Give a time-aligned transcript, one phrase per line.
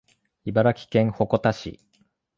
[0.45, 1.79] 茨城県鉾田市